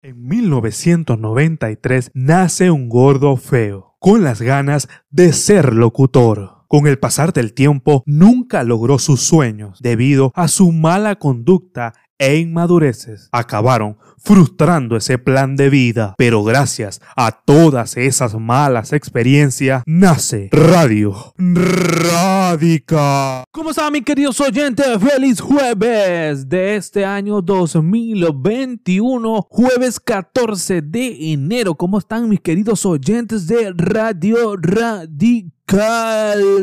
[0.00, 6.58] En 1993 nace un gordo feo, con las ganas de ser locutor.
[6.68, 12.38] Con el pasar del tiempo, nunca logró sus sueños debido a su mala conducta e
[12.38, 13.28] inmadureces.
[13.32, 16.14] Acabaron frustrando ese plan de vida.
[16.18, 23.44] Pero gracias a todas esas malas experiencias, nace Radio Radica.
[23.50, 24.86] ¿Cómo están mis queridos oyentes?
[25.00, 31.76] Feliz jueves de este año 2021, jueves 14 de enero.
[31.76, 35.57] ¿Cómo están mis queridos oyentes de Radio Radica?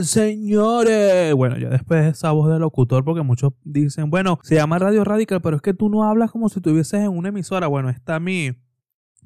[0.03, 1.33] Señores.
[1.33, 5.03] Bueno, ya después de esa voz de locutor, porque muchos dicen, bueno, se llama Radio
[5.03, 7.67] Radical, pero es que tú no hablas como si estuvieses en una emisora.
[7.67, 8.53] Bueno, está mi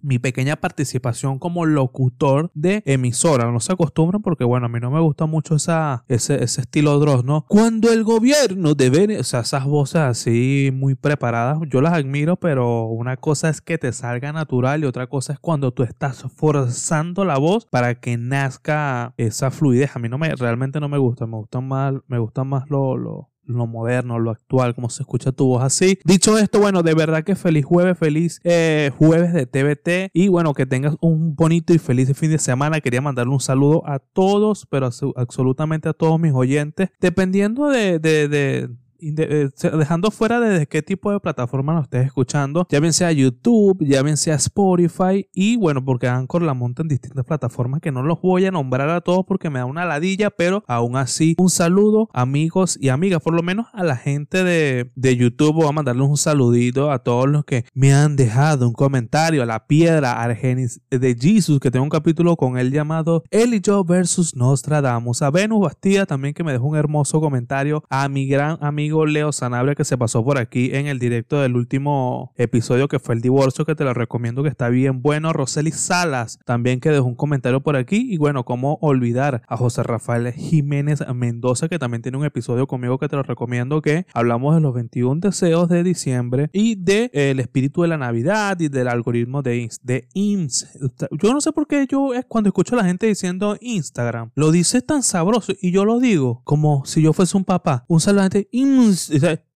[0.02, 3.52] mi pequeña participación como locutor de emisora.
[3.52, 6.99] No se acostumbran porque, bueno, a mí no me gusta mucho esa, ese, ese estilo
[6.99, 7.45] Dross, ¿no?
[7.48, 12.85] Cuando el gobierno debe, o sea, esas voces así muy preparadas, yo las admiro, pero
[12.85, 17.26] una cosa es que te salga natural y otra cosa es cuando tú estás forzando
[17.26, 19.95] la voz para que nazca esa fluidez.
[19.95, 22.98] A mí no me, realmente no me gusta, me gustan más, me gustan más lo,
[22.98, 25.99] lo, lo moderno, lo actual, como se escucha tu voz así.
[26.05, 30.53] Dicho esto, bueno, de verdad que feliz jueves, feliz eh, jueves de TVT y bueno,
[30.53, 32.81] que tengas un bonito y feliz fin de semana.
[32.81, 38.27] Quería mandarle un saludo a todos, pero absolutamente a todos mis oyentes, dependiendo de, de,
[38.27, 43.77] de dejando fuera de qué tipo de plataforma lo estés escuchando, ya bien sea YouTube,
[43.81, 48.03] ya bien sea Spotify y bueno, porque Anchor la monta en distintas plataformas que no
[48.03, 51.49] los voy a nombrar a todos porque me da una ladilla, pero aún así un
[51.49, 55.71] saludo amigos y amigas, por lo menos a la gente de, de YouTube voy a
[55.71, 60.21] mandarles un saludito a todos los que me han dejado un comentario, a la piedra
[60.21, 65.22] Argenis de Jesus que tengo un capítulo con él llamado Él y yo versus Nostradamus,
[65.22, 69.31] a Venus Bastida también que me dejó un hermoso comentario, a mi gran amigo Leo
[69.31, 73.22] Sanabria que se pasó por aquí en el directo del último episodio que fue el
[73.22, 75.31] divorcio, que te lo recomiendo que está bien bueno.
[75.31, 78.07] Roseli Salas también que dejó un comentario por aquí.
[78.12, 82.97] Y bueno, cómo olvidar a José Rafael Jiménez Mendoza, que también tiene un episodio conmigo
[82.97, 87.31] que te lo recomiendo, que hablamos de los 21 deseos de diciembre y de eh,
[87.31, 90.67] el espíritu de la Navidad y del algoritmo de, INS, de IMS.
[91.11, 94.51] Yo no sé por qué yo es cuando escucho a la gente diciendo Instagram, lo
[94.51, 97.85] dice tan sabroso y yo lo digo como si yo fuese un papá.
[97.88, 98.47] Un la gente,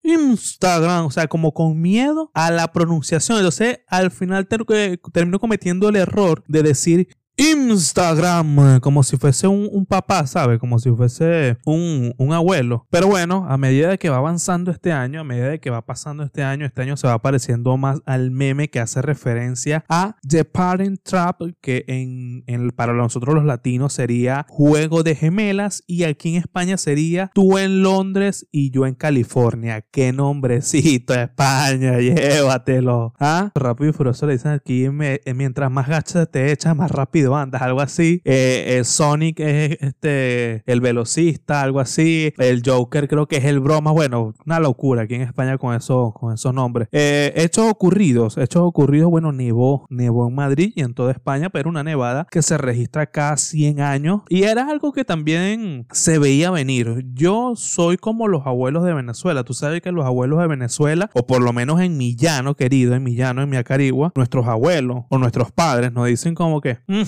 [0.04, 3.38] Instagram, o sea, como con miedo a la pronunciación.
[3.38, 7.08] Entonces, al final termino cometiendo el error de decir
[7.52, 10.60] Instagram, como si fuese un, papá, ¿sabes?
[10.60, 12.88] Como si fuese un, abuelo.
[12.90, 15.86] Pero bueno, a medida de que va avanzando este año, a medida de que va
[15.86, 20.16] pasando este año, este año se va pareciendo más al meme que hace referencia a
[20.28, 26.36] The Parent Trap, que en, para nosotros los latinos sería Juego de Gemelas, y aquí
[26.36, 29.82] en España sería Tú en Londres y yo en California.
[29.82, 31.98] ¡Qué nombrecito, España!
[32.00, 33.14] Llévatelo.
[33.20, 33.52] ¿Ah?
[33.54, 37.82] Rápido y furioso le dicen aquí, mientras más gachas te echas, más rápido andas, algo
[37.82, 38.22] así.
[38.26, 42.34] Eh, Sonic es este, el velocista, algo así.
[42.38, 43.92] El Joker creo que es el broma.
[43.92, 46.88] Bueno, una locura aquí en España con, eso, con esos nombres.
[46.92, 51.70] Eh, hechos ocurridos, hechos ocurridos, bueno, nevó, nevó en Madrid y en toda España, pero
[51.70, 56.52] una nevada que se registra cada 100 años y era algo que también se veía
[56.52, 57.06] venir.
[57.14, 59.44] Yo soy como los abuelos de Venezuela.
[59.44, 62.96] Tú sabes que los abuelos de Venezuela, o por lo menos en mi llano, querido,
[62.96, 66.80] en mi llano, en mi acarigua, nuestros abuelos o nuestros padres nos dicen como que,
[66.88, 67.02] mm,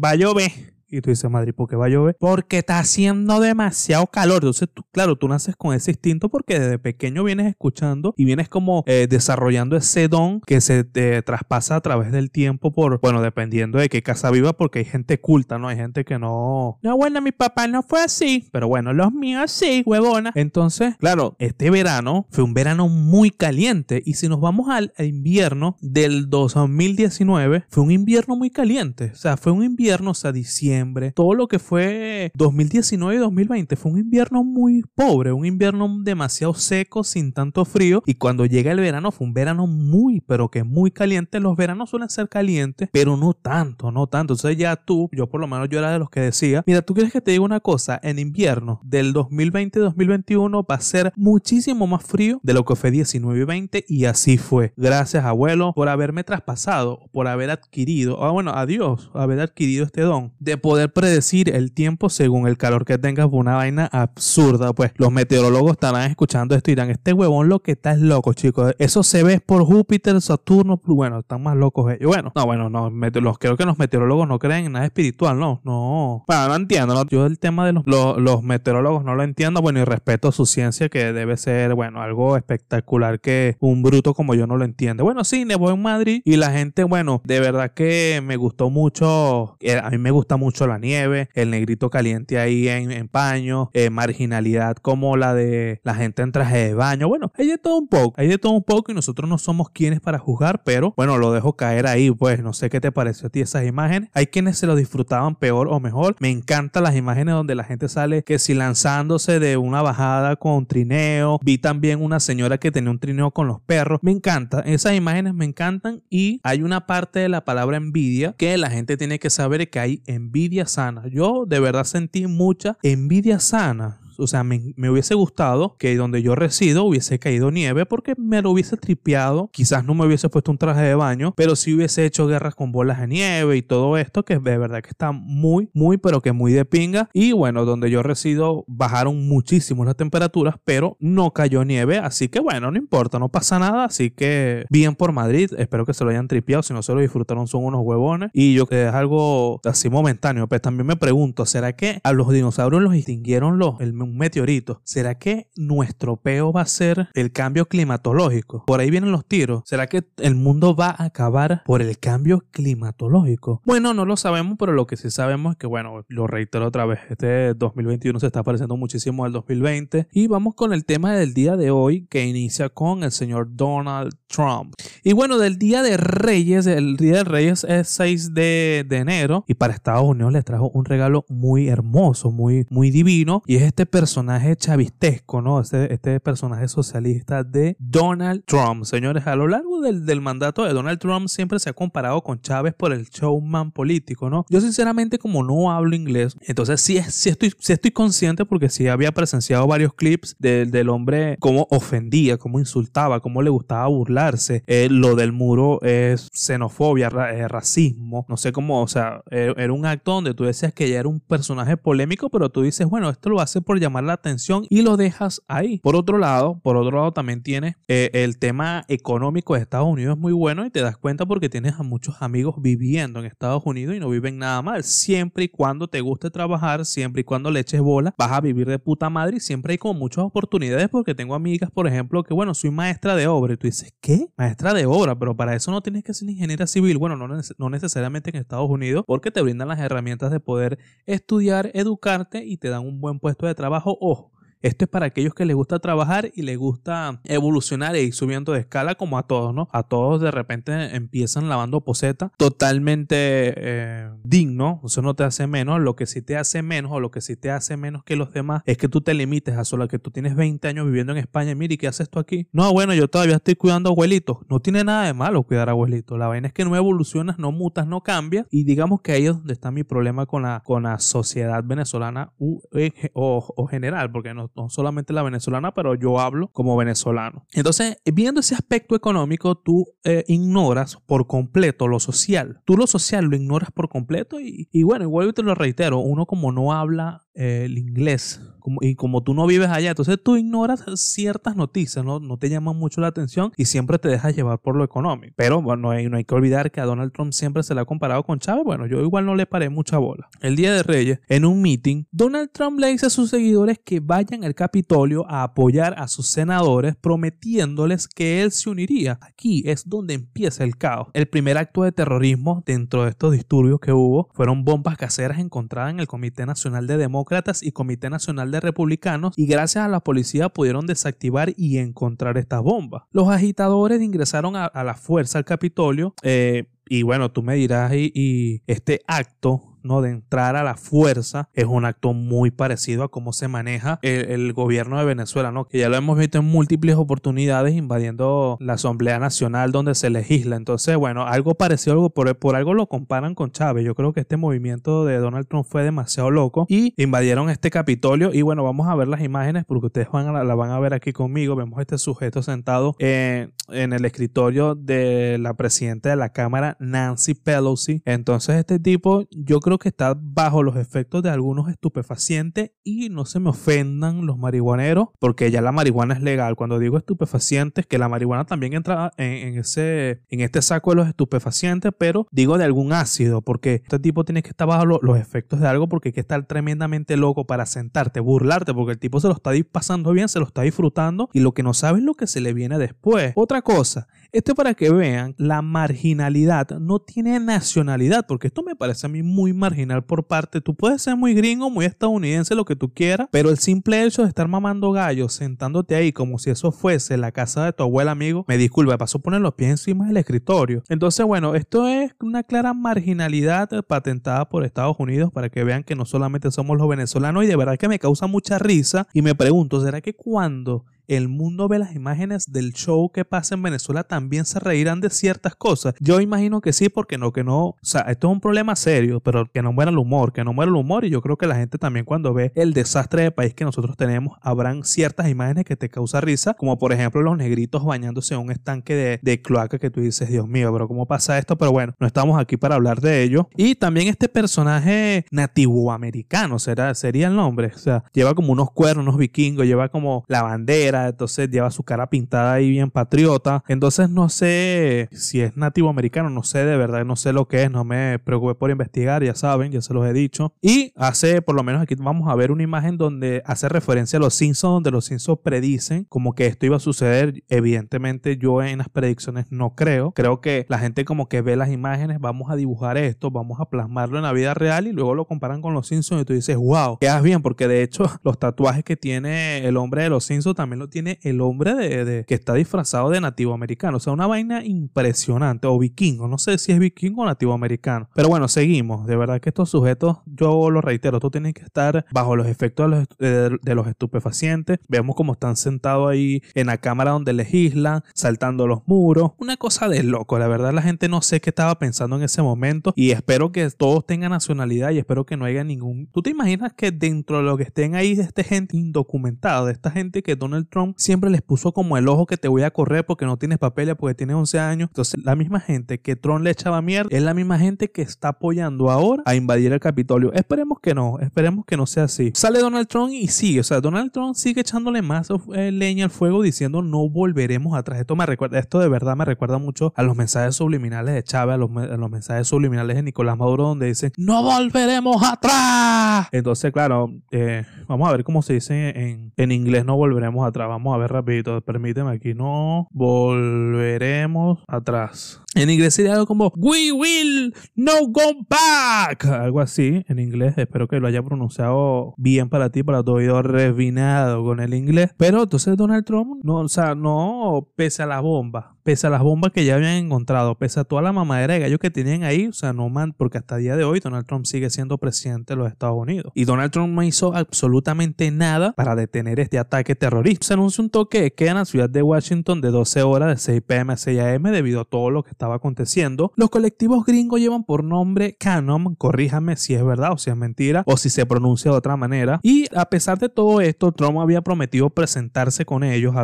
[0.00, 0.71] va a llover.
[0.92, 2.18] Y tú dices, Madrid, ¿por qué va a llover?
[2.20, 4.36] Porque está haciendo demasiado calor.
[4.42, 8.50] Entonces, tú, claro, tú naces con ese instinto porque desde pequeño vienes escuchando y vienes
[8.50, 13.22] como eh, desarrollando ese don que se te traspasa a través del tiempo por, bueno,
[13.22, 15.68] dependiendo de qué casa viva, porque hay gente culta, ¿no?
[15.68, 16.78] Hay gente que no...
[16.82, 20.32] No, bueno, mi papá no fue así, pero bueno, los míos sí, huevona.
[20.34, 25.78] Entonces, claro, este verano fue un verano muy caliente y si nos vamos al invierno
[25.80, 29.12] del 2019, fue un invierno muy caliente.
[29.14, 30.81] O sea, fue un invierno, o sea, diciembre
[31.14, 36.54] todo lo que fue 2019 y 2020 fue un invierno muy pobre, un invierno demasiado
[36.54, 38.02] seco, sin tanto frío.
[38.06, 41.40] Y cuando llega el verano fue un verano muy, pero que muy caliente.
[41.40, 44.34] Los veranos suelen ser calientes, pero no tanto, no tanto.
[44.34, 46.94] Entonces ya tú, yo por lo menos yo era de los que decía, mira, tú
[46.94, 52.02] quieres que te diga una cosa, en invierno del 2020-2021 va a ser muchísimo más
[52.04, 54.72] frío de lo que fue 19 y 20 y así fue.
[54.76, 60.32] Gracias abuelo por haberme traspasado, por haber adquirido, ah, bueno, adiós, haber adquirido este don
[60.38, 64.72] de poder poder predecir el tiempo según el calor que tengas una vaina absurda.
[64.72, 68.32] Pues los meteorólogos estarán escuchando esto y dirán, este huevón lo que está es loco,
[68.32, 68.74] chicos.
[68.78, 72.06] Eso se ve por Júpiter, Saturno, bueno, están más locos ellos.
[72.06, 75.60] Bueno, no, bueno, no, los, creo que los meteorólogos no creen en nada espiritual, no,
[75.62, 76.24] no.
[76.26, 77.04] Bueno, no entiendo, ¿no?
[77.06, 81.12] yo el tema de los, meteorólogos no lo entiendo, bueno, y respeto su ciencia que
[81.12, 85.02] debe ser, bueno, algo espectacular que un bruto como yo no lo entiende.
[85.02, 89.58] Bueno, sí, voy en Madrid y la gente, bueno, de verdad que me gustó mucho,
[89.60, 93.90] eh, a mí me gusta mucho la nieve, el negrito caliente ahí en, paño, eh,
[93.90, 97.88] marginalidad como la de la gente en traje de baño, bueno, hay de todo un
[97.88, 101.18] poco, hay de todo un poco y nosotros no somos quienes para juzgar, pero bueno,
[101.18, 104.26] lo dejo caer ahí, pues no sé qué te pareció a ti esas imágenes, hay
[104.26, 108.22] quienes se lo disfrutaban peor o mejor, me encantan las imágenes donde la gente sale
[108.22, 112.98] que si lanzándose de una bajada con trineo, vi también una señora que tenía un
[112.98, 117.28] trineo con los perros, me encanta, esas imágenes me encantan y hay una parte de
[117.28, 121.06] la palabra envidia que la gente tiene que saber que hay envidia sana.
[121.08, 126.34] Yo de verdad sentí mucha envidia sana o sea, me, hubiese gustado que donde yo
[126.34, 129.50] resido hubiese caído nieve porque me lo hubiese tripeado.
[129.52, 132.72] Quizás no me hubiese puesto un traje de baño, pero sí hubiese hecho guerras con
[132.72, 136.32] bolas de nieve y todo esto, que de verdad que está muy, muy, pero que
[136.32, 137.08] muy de pinga.
[137.12, 141.98] Y bueno, donde yo resido bajaron muchísimo las temperaturas, pero no cayó nieve.
[141.98, 143.84] Así que bueno, no importa, no pasa nada.
[143.84, 145.50] Así que bien por Madrid.
[145.58, 146.62] Espero que se lo hayan tripeado.
[146.62, 148.30] Si no se lo disfrutaron, son unos huevones.
[148.32, 150.48] Y yo que es algo así momentáneo.
[150.48, 154.80] Pues también me pregunto, ¿será que a los dinosaurios los extinguieron los, el un meteorito.
[154.84, 158.64] ¿Será que nuestro peo va a ser el cambio climatológico?
[158.66, 159.62] Por ahí vienen los tiros.
[159.66, 163.62] ¿Será que el mundo va a acabar por el cambio climatológico?
[163.64, 166.86] Bueno, no lo sabemos, pero lo que sí sabemos es que, bueno, lo reitero otra
[166.86, 171.34] vez, este 2021 se está pareciendo muchísimo al 2020 y vamos con el tema del
[171.34, 174.74] día de hoy que inicia con el señor Donald Trump.
[175.04, 179.44] Y bueno, del Día de Reyes, el Día de Reyes es 6 de, de enero
[179.46, 183.62] y para Estados Unidos les trajo un regalo muy hermoso, muy, muy divino y es
[183.62, 185.60] este personaje chavistesco, ¿no?
[185.60, 188.84] Este, este personaje socialista de Donald Trump.
[188.84, 192.40] Señores, a lo largo del, del, mandato de Donald Trump siempre se ha comparado con
[192.40, 194.46] Chávez por el showman político, ¿no?
[194.48, 198.88] Yo sinceramente como no hablo inglés, entonces sí, sí, estoy, sí estoy consciente porque sí
[198.88, 204.64] había presenciado varios clips del hombre cómo ofendía, cómo insultaba, cómo le gustaba burlarse.
[204.68, 209.72] Eh, lo del muro es xenofobia, eh, racismo, no sé cómo, o sea, eh, era
[209.74, 213.10] un acto donde tú decías que ya era un personaje polémico, pero tú dices, bueno,
[213.10, 215.78] esto lo hace por llamar la atención y lo dejas ahí.
[215.80, 220.16] Por otro lado, por otro lado también tienes eh, el tema económico de Estados Unidos
[220.16, 223.62] es muy bueno y te das cuenta porque tienes a muchos amigos viviendo en Estados
[223.66, 224.84] Unidos y no viven nada mal.
[224.84, 228.68] Siempre y cuando te guste trabajar, siempre y cuando le eches bola, vas a vivir
[228.68, 232.34] de puta madre y siempre hay como muchas oportunidades porque tengo amigas, por ejemplo, que
[232.34, 234.28] bueno, soy maestra de obra y tú dices, ¿qué?
[234.36, 236.98] Maestra de obra, pero para eso no tienes que ser ingeniera civil.
[236.98, 241.70] Bueno, no, no necesariamente en Estados Unidos porque te brindan las herramientas de poder estudiar,
[241.74, 244.30] educarte y te dan un buen puesto de trabajo trabajo, ojo,
[244.62, 248.52] esto es para aquellos que les gusta trabajar y les gusta evolucionar e ir subiendo
[248.52, 249.68] de escala como a todos, ¿no?
[249.72, 253.16] A todos de repente empiezan lavando poseta totalmente
[253.56, 257.10] eh, digno, eso no te hace menos, lo que sí te hace menos o lo
[257.10, 259.88] que sí te hace menos que los demás es que tú te limites a solo
[259.88, 261.52] que tú tienes 20 años viviendo en España.
[261.52, 262.48] Y mire, ¿qué haces tú aquí?
[262.52, 266.28] No, bueno, yo todavía estoy cuidando abuelitos, no tiene nada de malo cuidar abuelitos, la
[266.28, 268.46] vaina es que no evolucionas, no mutas, no cambias.
[268.50, 272.32] Y digamos que ahí es donde está mi problema con la, con la sociedad venezolana
[272.72, 277.46] eh, o, o general, porque no no solamente la venezolana, pero yo hablo como venezolano.
[277.52, 282.60] Entonces, viendo ese aspecto económico, tú eh, ignoras por completo lo social.
[282.64, 286.26] Tú lo social lo ignoras por completo y, y bueno, igual te lo reitero, uno
[286.26, 288.40] como no habla eh, el inglés
[288.80, 292.20] y como tú no vives allá, entonces tú ignoras ciertas noticias, ¿no?
[292.20, 295.34] no te llaman mucho la atención y siempre te dejas llevar por lo económico.
[295.36, 297.80] Pero bueno, no hay, no hay que olvidar que a Donald Trump siempre se le
[297.80, 298.64] ha comparado con Chávez.
[298.64, 300.28] Bueno, yo igual no le paré mucha bola.
[300.40, 304.00] El día de Reyes, en un meeting, Donald Trump le dice a sus seguidores que
[304.00, 309.18] vayan al Capitolio a apoyar a sus senadores, prometiéndoles que él se uniría.
[309.20, 311.08] Aquí es donde empieza el caos.
[311.12, 315.92] El primer acto de terrorismo dentro de estos disturbios que hubo fueron bombas caseras encontradas
[315.92, 320.00] en el Comité Nacional de Demócratas y Comité Nacional de Republicanos y gracias a la
[320.00, 323.04] policía pudieron desactivar y encontrar estas bombas.
[323.12, 328.62] Los agitadores ingresaron a, la fuerza al Capitolio eh, y bueno, tú me dirás y
[328.66, 330.02] este acto ¿no?
[330.02, 334.52] de entrar a la fuerza es un acto muy parecido a cómo se maneja el,
[334.52, 335.66] gobierno de Venezuela, ¿no?
[335.66, 340.56] que ya lo hemos visto en múltiples oportunidades invadiendo la Asamblea Nacional donde se legisla.
[340.56, 343.84] Entonces, bueno, algo parecido, algo por, algo lo comparan con Chávez.
[343.84, 348.32] Yo creo que este movimiento de Donald Trump fue demasiado loco y invadieron este Capitolio.
[348.32, 350.94] Y bueno, vamos a ver las imágenes porque ustedes van a, la van a ver
[350.94, 351.56] aquí conmigo.
[351.56, 357.34] Vemos este sujeto sentado en, en el escritorio de la presidenta de la Cámara, Nancy
[357.34, 358.02] Pelosi.
[358.04, 363.24] Entonces, este tipo, yo creo que está bajo los efectos de algunos estupefacientes y no
[363.24, 366.56] se me ofendan los marihuaneros porque ya la marihuana es legal.
[366.56, 371.08] Cuando digo estupefacientes, que la marihuana también entra en, ese, en este saco de los
[371.08, 375.60] estupefacientes, pero digo de algún ácido porque este tipo tiene que estar bajo los efectos
[375.60, 379.28] de algo porque hay que estar tremendamente loco para sentarte, burlarte porque el tipo se
[379.28, 382.14] lo está pasando bien, se lo está disfrutando y lo que no sabe es lo
[382.14, 383.32] que se le viene después.
[383.36, 389.06] Otra cosa, esto para que vean, la marginalidad no tiene nacionalidad, porque esto me parece
[389.06, 390.62] a mí muy marginal por parte.
[390.62, 394.22] Tú puedes ser muy gringo, muy estadounidense, lo que tú quieras, pero el simple hecho
[394.22, 398.12] de estar mamando gallos, sentándote ahí como si eso fuese la casa de tu abuela,
[398.12, 400.82] amigo, me disculpa, pasó a poner los pies encima del escritorio.
[400.88, 405.94] Entonces, bueno, esto es una clara marginalidad patentada por Estados Unidos para que vean que
[405.94, 409.34] no solamente somos los venezolanos y de verdad que me causa mucha risa y me
[409.34, 414.04] pregunto, ¿será que cuando el mundo ve las imágenes del show que pasa en Venezuela,
[414.04, 415.94] también se reirán de ciertas cosas.
[416.00, 417.58] Yo imagino que sí, porque no, que no.
[417.64, 420.52] O sea, esto es un problema serio, pero que no muera el humor, que no
[420.52, 421.04] muera el humor.
[421.04, 423.96] Y yo creo que la gente también, cuando ve el desastre de país que nosotros
[423.96, 428.40] tenemos, habrán ciertas imágenes que te causa risa, como por ejemplo los negritos bañándose en
[428.40, 431.56] un estanque de, de cloaca que tú dices, Dios mío, pero ¿cómo pasa esto?
[431.56, 433.48] Pero bueno, no estamos aquí para hablar de ello.
[433.56, 437.72] Y también este personaje nativo americano, será, sería el nombre.
[437.74, 441.82] O sea, lleva como unos cuernos, unos vikingos, lleva como la bandera entonces lleva su
[441.82, 443.64] cara pintada ahí bien patriota.
[443.68, 447.62] Entonces no sé si es nativo americano, no sé de verdad, no sé lo que
[447.64, 450.54] es, no me preocupé por investigar, ya saben, ya se los he dicho.
[450.60, 454.20] Y hace, por lo menos aquí vamos a ver una imagen donde hace referencia a
[454.20, 457.42] los Simpsons, donde los Simpsons predicen como que esto iba a suceder.
[457.48, 460.12] Evidentemente yo en las predicciones no creo.
[460.12, 463.66] Creo que la gente como que ve las imágenes, vamos a dibujar esto, vamos a
[463.66, 466.56] plasmarlo en la vida real y luego lo comparan con los Simpsons y tú dices,
[466.56, 470.56] wow, quedas bien, porque de hecho los tatuajes que tiene el hombre de los Simpsons
[470.56, 473.96] también tiene el hombre de, que está disfrazado de nativo americano.
[473.96, 475.66] O sea, una vaina impresionante.
[475.66, 476.28] O vikingo.
[476.28, 478.08] No sé si es vikingo o nativo americano.
[478.14, 479.06] Pero bueno, seguimos.
[479.06, 483.06] De verdad que estos sujetos, yo lo reitero, tú tienes que estar bajo los efectos
[483.18, 484.78] de los, estupefacientes.
[484.88, 489.32] Vemos cómo están sentados ahí en la cámara donde legislan, saltando los muros.
[489.38, 490.38] Una cosa de loco.
[490.38, 492.92] La verdad, la gente no sé qué estaba pensando en ese momento.
[492.96, 496.08] Y espero que todos tengan nacionalidad y espero que no haya ningún.
[496.12, 499.72] ¿Tú te imaginas que dentro de lo que estén ahí de esta gente indocumentada, de
[499.72, 502.70] esta gente que Donald Trump siempre les puso como el ojo que te voy a
[502.70, 504.88] correr porque no tienes papeles, porque tienes 11 años.
[504.88, 508.28] Entonces, la misma gente que Trump le echaba mierda es la misma gente que está
[508.28, 510.32] apoyando ahora a invadir el Capitolio.
[510.32, 512.32] Esperemos que no, esperemos que no sea así.
[512.34, 516.10] Sale Donald Trump y sigue, o sea, Donald Trump sigue echándole más eh, leña al
[516.10, 518.00] fuego diciendo no volveremos atrás.
[518.00, 521.54] Esto me recuerda, esto de verdad me recuerda mucho a los mensajes subliminales de Chávez,
[521.54, 521.70] a los,
[522.10, 526.28] mensajes subliminales de Nicolás Maduro donde dicen no volveremos atrás.
[526.32, 530.61] Entonces, claro, eh, vamos a ver cómo se dice en, en inglés no volveremos atrás.
[530.66, 535.42] Vamos a ver rapidito, permíteme aquí, no volveremos atrás.
[535.54, 539.26] En inglés sería algo como We will no go back.
[539.26, 540.54] Algo así en inglés.
[540.56, 545.10] Espero que lo haya pronunciado bien para ti, para tu oído refinado con el inglés.
[545.18, 549.22] Pero entonces Donald Trump, no, o sea, no pese a la bomba pese a las
[549.22, 552.48] bombas que ya habían encontrado, pese a toda la mamadera de gallos que tenían ahí,
[552.48, 555.54] o sea, no man, porque hasta el día de hoy Donald Trump sigue siendo presidente
[555.54, 556.32] de los Estados Unidos.
[556.34, 560.51] Y Donald Trump no hizo absolutamente nada para detener este ataque terrorista.
[560.52, 563.38] Se anunció un toque de queda en la ciudad de Washington de 12 horas de
[563.38, 566.30] 6 pm a 6 am debido a todo lo que estaba aconteciendo.
[566.36, 570.82] Los colectivos gringos llevan por nombre Canon, corríjame si es verdad o si es mentira
[570.84, 572.38] o si se pronuncia de otra manera.
[572.42, 576.14] Y a pesar de todo esto, Trump había prometido presentarse con ellos,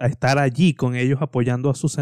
[0.00, 1.98] estar allí con ellos apoyando a sus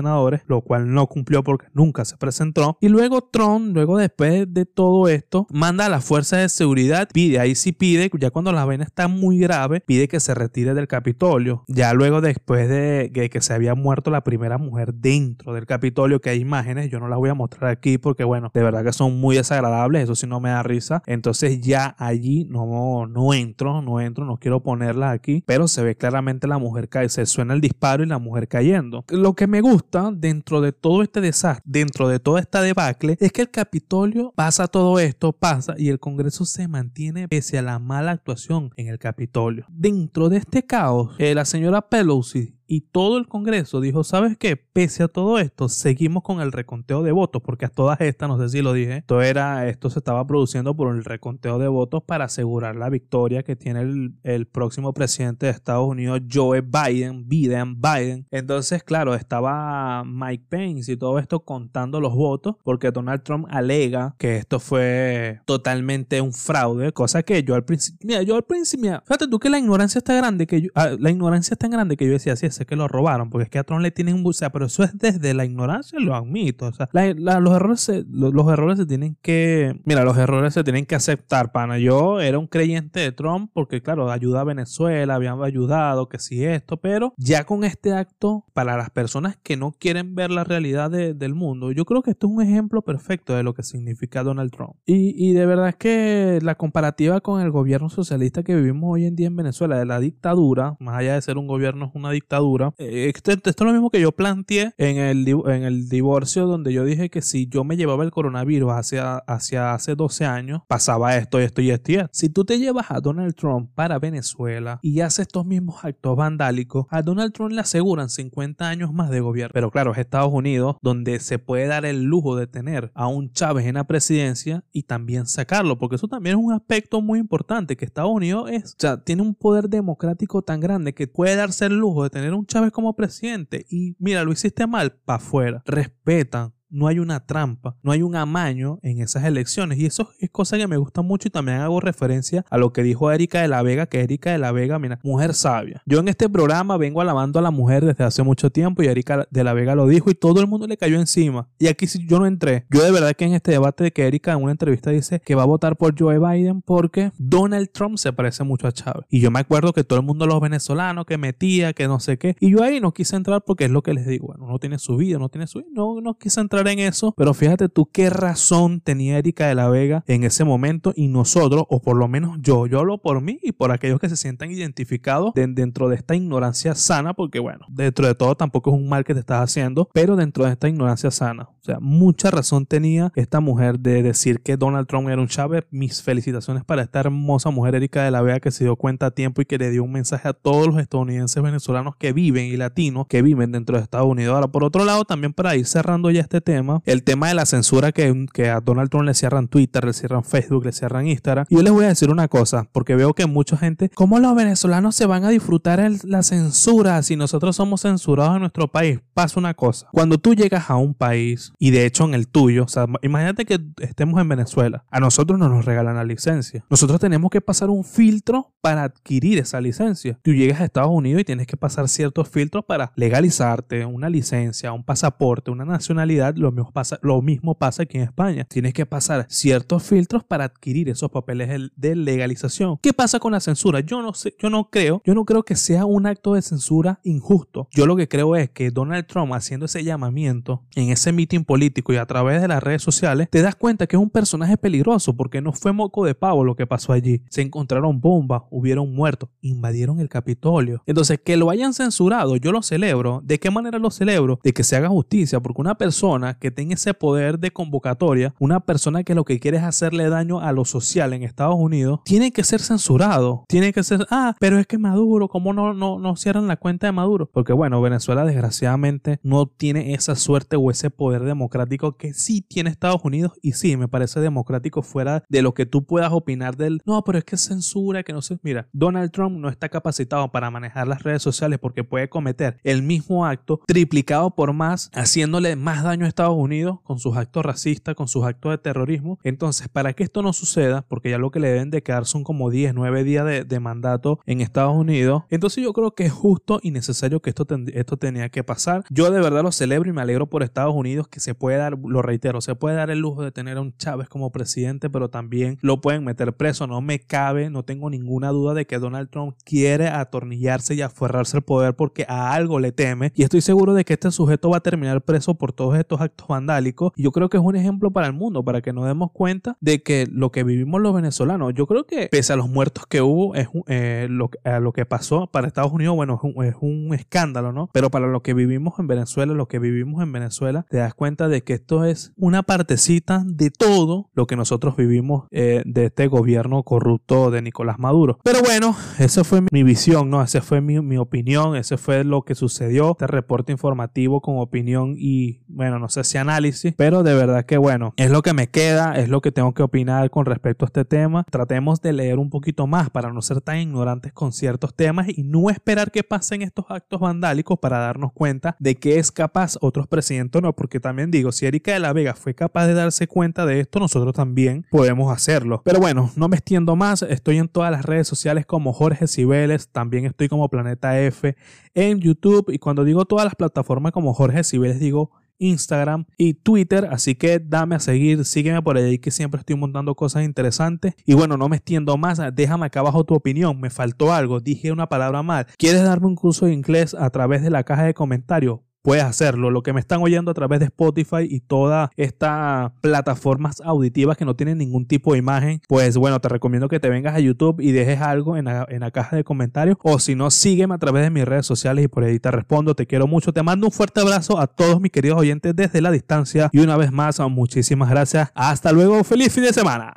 [0.47, 2.79] lo cual no cumplió porque nunca se presentó.
[2.81, 7.41] Y luego Trump, luego después de todo esto, manda a las fuerzas de seguridad, pide,
[7.41, 10.87] ahí sí pide, ya cuando la vaina está muy grave, pide que se retire del
[10.87, 11.65] Capitolio.
[11.75, 16.31] Ya luego después de que, se había muerto la primera mujer dentro del Capitolio, que
[16.31, 19.19] hay imágenes, yo no las voy a mostrar aquí porque bueno, de verdad que son
[19.19, 21.03] muy desagradables, eso sí no me da risa.
[21.07, 25.97] Entonces ya allí no, no entro, no entro, no quiero ponerlas aquí, pero se ve
[25.97, 29.05] claramente la mujer cae, se suena el disparo y la mujer cayendo.
[29.09, 33.33] Lo que me gusta dentro de todo este desastre, dentro de toda esta debacle, es
[33.33, 37.79] que el Capitolio pasa todo esto, pasa y el Congreso se mantiene pese a la
[37.79, 39.65] mala actuación en el Capitolio.
[39.71, 44.57] Dentro de este caos, eh, la señora Pelosi y todo el Congreso dijo, ¿sabes qué?
[44.57, 48.39] Pese a todo esto, seguimos con el reconteo de votos, porque a todas estas, no
[48.39, 52.03] sé si lo dije, esto, era, esto se estaba produciendo por el reconteo de votos
[52.03, 53.83] para asegurar la victoria que tiene
[54.23, 58.27] el, próximo presidente de Estados Unidos, Joe Biden, Biden, Biden.
[58.31, 64.15] Entonces, claro, estaba Mike Pence y todo esto contando los votos, porque Donald Trump alega
[64.17, 69.03] que esto fue totalmente un fraude, cosa que yo al principio, mira, yo al principio,
[69.05, 71.99] fíjate tú que la ignorancia está grande, que yo, ah, la ignorancia es tan grande
[71.99, 74.17] que yo decía, sí, parece que lo robaron, porque es que a Trump le tienen
[74.17, 74.27] un...
[74.27, 76.67] O sea, pero eso es desde la ignorancia, lo admito.
[76.67, 79.81] O sea, los, errores se, los, errores se tienen que...
[79.85, 81.79] Mira, los errores se tienen que aceptar, pana.
[81.79, 86.45] Yo era un creyente de Trump porque, claro, ayuda a Venezuela, habían ayudado, que sí
[86.45, 90.91] esto, pero ya con este acto, para las personas que no quieren ver la realidad
[90.91, 94.51] del mundo, yo creo que esto es un ejemplo perfecto de lo que significa Donald
[94.51, 94.75] Trump.
[94.87, 99.07] Y, y de verdad es que la comparativa con el gobierno socialista que vivimos hoy
[99.07, 102.11] en día en Venezuela, de la dictadura, más allá de ser un gobierno, es una
[102.11, 102.42] dictadura,
[102.79, 106.73] eh, esto, esto, es lo mismo que yo planteé en el, en el divorcio, donde
[106.73, 111.17] yo dije que si yo me llevaba el coronavirus hacia, hacia hace 12 años, pasaba
[111.17, 112.09] esto, esto y esto y esto.
[112.13, 116.87] Si tú te llevas a Donald Trump para Venezuela y hace estos mismos actos vandálicos,
[116.91, 119.53] a Donald Trump le aseguran 50 años más de gobierno.
[119.55, 123.33] Pero claro, es Estados Unidos donde se puede dar el lujo de tener a un
[123.33, 127.77] Chávez en la presidencia y también sacarlo, porque eso también es un aspecto muy importante,
[127.77, 131.67] que Estados Unidos es, o sea, tiene un poder democrático tan grande que puede darse
[131.67, 135.63] el lujo de tener un Chávez como presidente y mira, lo hiciste mal, para afuera.
[135.67, 139.79] Respetan no hay una trampa, no hay un amaño en esas elecciones.
[139.79, 142.83] Y eso es cosa que me gusta mucho y también hago referencia a lo que
[142.83, 145.83] dijo Erika de la Vega, que Erika de la Vega, mira, mujer sabia.
[145.87, 149.27] Yo en este programa vengo alabando a la mujer desde hace mucho tiempo y Erika
[149.31, 151.49] de la Vega lo dijo y todo el mundo le cayó encima.
[151.59, 152.67] Y aquí si yo no entré.
[152.71, 155.35] Yo de verdad que en este debate de que Erika en una entrevista dice que
[155.35, 159.07] va a votar por Joe Biden porque Donald Trump se parece mucho a Chávez.
[159.11, 162.19] Y yo me acuerdo que todo el mundo, los venezolanos, que metía, que no sé
[162.19, 162.37] qué.
[162.41, 164.29] Y yo ahí no quise entrar porque es lo que les digo.
[164.29, 165.69] Bueno, no tiene su vida, no tiene su vida.
[165.73, 169.69] No, no quise entrar en eso, pero fíjate tú qué razón tenía Erika de la
[169.69, 173.39] Vega en ese momento y nosotros, o por lo menos yo, yo hablo por mí
[173.43, 178.07] y por aquellos que se sientan identificados dentro de esta ignorancia sana, porque bueno, dentro
[178.07, 181.11] de todo tampoco es un mal que te estás haciendo, pero dentro de esta ignorancia
[181.11, 181.49] sana.
[181.63, 185.65] O sea, mucha razón tenía esta mujer de decir que Donald Trump era un Chávez.
[185.71, 189.11] Mis felicitaciones para esta hermosa mujer Erika de la Vega que se dio cuenta a
[189.13, 192.57] tiempo y que le dio un mensaje a todos los estadounidenses venezolanos que viven y
[192.57, 194.35] latinos que viven dentro de Estados Unidos.
[194.35, 196.52] Ahora, por otro lado, también para ir cerrando ya este tema,
[196.85, 200.65] el tema de la censura que, a Donald Trump le cierran Twitter, le cierran Facebook,
[200.65, 201.47] le cierran Instagram.
[201.49, 204.35] Y yo les voy a decir una cosa, porque veo que mucha gente, ¿cómo los
[204.35, 209.01] venezolanos se van a disfrutar la censura si nosotros somos censurados en nuestro país?
[209.15, 212.65] Pasa una cosa, cuando tú llegas a un país, y de hecho en el tuyo,
[212.65, 216.65] o sea, imagínate que estemos en Venezuela, a nosotros no nos regalan la licencia.
[216.71, 220.19] Nosotros tenemos que pasar un filtro para adquirir esa licencia.
[220.23, 224.73] Tú llegas a Estados Unidos y tienes que pasar ciertos filtros para legalizarte una licencia,
[224.73, 228.45] un pasaporte, una nacionalidad, lo mismo pasa, lo mismo pasa aquí en España.
[228.45, 232.79] Tienes que pasar ciertos filtros para adquirir esos papeles de legalización.
[232.83, 233.81] ¿Qué pasa con la censura?
[233.81, 237.01] Yo no sé, yo no creo, yo no creo que sea un acto de censura
[237.05, 237.69] injusto.
[237.73, 241.93] Yo lo que creo es que Donald Trump haciendo ese llamamiento en ese mitin político
[241.93, 245.17] y a través de las redes sociales, te das cuenta que es un personaje peligroso
[245.17, 247.23] porque no fue moco de pavo lo que pasó allí.
[247.31, 250.83] Se encontraron bombas, hubieron muertos, invadieron el Capitolio.
[250.87, 253.21] Entonces, que lo hayan censurado, yo lo celebro.
[253.25, 254.41] ¿De qué manera lo celebro?
[254.43, 258.61] De que se haga justicia, porque una persona que tenga ese poder de convocatoria, una
[258.61, 262.33] persona que lo que quiere es hacerle daño a lo social en Estados Unidos, tiene
[262.33, 263.45] que ser censurado.
[263.49, 266.87] Tiene que ser, ah, pero es que Maduro, ¿cómo no, no, no cierran la cuenta
[266.87, 267.29] de Maduro?
[267.33, 272.71] Porque bueno, Venezuela desgraciadamente no tiene esa suerte o ese poder democrático que sí tiene
[272.71, 276.81] Estados Unidos y sí, me parece democrático fuera de lo que tú puedas opinar del,
[276.85, 280.51] no, pero es que censura, que no sé, mira, Donald Trump no está capacitado para
[280.51, 285.83] manejar las redes sociales porque puede cometer el mismo acto triplicado por más, haciéndole más
[285.83, 289.19] daño a Estados Unidos con sus actos racista, con sus actos de terrorismo.
[289.23, 292.23] Entonces, para que esto no suceda, porque ya lo que le deben de quedar son
[292.23, 296.59] como 10, 9 días de, mandato en Estados Unidos, entonces yo creo que es justo
[296.63, 298.85] y necesario que esto, esto tenía que pasar.
[298.91, 301.79] Yo de verdad lo celebro y me alegro por Estados Unidos que se puede dar,
[301.79, 305.09] lo reitero, se puede dar el lujo de tener a un Chávez como presidente, pero
[305.09, 306.67] también lo pueden meter preso.
[306.67, 311.37] No me cabe, no tengo ninguna duda de que Donald Trump quiere atornillarse y aferrarse
[311.39, 313.13] el poder porque a algo le teme.
[313.15, 316.29] Y estoy seguro de que este sujeto va a terminar preso por todos estos actos
[316.29, 316.93] vandálicos.
[316.97, 319.57] Y yo creo que es un ejemplo para el mundo, para que nos demos cuenta
[319.61, 323.01] de que lo que vivimos los venezolanos, yo creo que pese a los muertos que
[323.03, 327.53] hubo, es eh, lo, a lo que pasó para Estados Unidos, bueno, es un, escándalo,
[327.53, 327.71] ¿no?
[327.73, 331.29] Pero para lo que vivimos en Venezuela, lo que vivimos en Venezuela, te das cuenta
[331.29, 336.07] de que esto es una partecita de todo lo que nosotros vivimos eh, de este
[336.07, 338.19] gobierno corrupto de Nicolás Maduro.
[338.25, 340.23] Pero bueno, esa fue mi visión, ¿no?
[340.23, 344.95] Esa fue mi, mi opinión, ese fue lo que sucedió, este reporte informativo con opinión
[344.97, 348.97] y, bueno, no ese análisis, pero de verdad que bueno, es lo que me queda,
[348.97, 351.25] es lo que tengo que opinar con respecto a este tema.
[351.31, 355.23] Tratemos de leer un poquito más para no ser tan ignorantes con ciertos temas y
[355.23, 359.87] no esperar que pasen estos actos vandálicos para darnos cuenta de que es capaz otros
[359.87, 363.07] presidentes o no, porque también digo, si Erika de la Vega fue capaz de darse
[363.07, 365.63] cuenta de esto, nosotros también podemos hacerlo.
[365.65, 369.69] Pero bueno, no me extiendo más, estoy en todas las redes sociales como Jorge Cibeles,
[369.69, 371.37] también estoy como Planeta F
[371.75, 375.11] en YouTube y cuando digo todas las plataformas como Jorge Cibeles digo
[375.43, 376.89] Instagram y Twitter.
[376.91, 380.95] Así que dame a seguir, sígueme por ahí que siempre estoy montando cosas interesantes.
[381.05, 383.61] Y bueno, no me extiendo más, déjame acá abajo tu opinión.
[383.61, 385.47] Me faltó algo, dije una palabra mal.
[385.59, 388.61] ¿Quieres darme un curso de inglés a través de la caja de comentarios?
[388.83, 389.51] Puedes hacerlo.
[389.51, 394.25] Lo que me están oyendo a través de Spotify y todas estas plataformas auditivas que
[394.25, 397.61] no tienen ningún tipo de imagen, pues bueno, te recomiendo que te vengas a YouTube
[397.61, 399.77] y dejes algo en la, en la caja de comentarios.
[399.83, 402.75] O si no, sígueme a través de mis redes sociales y por ahí te respondo.
[402.75, 403.33] Te quiero mucho.
[403.33, 406.51] Te mando un fuerte abrazo a todos mis queridos oyentes desde la distancia.
[406.53, 408.31] Y una vez más, muchísimas gracias.
[408.35, 409.05] Hasta luego.
[409.05, 409.95] Feliz fin de semana.